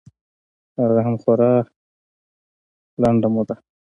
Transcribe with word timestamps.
هغه 0.79 0.99
هم 1.05 1.15
خورا 1.21 1.51
لنډه 3.01 3.27
موده. 3.33 3.55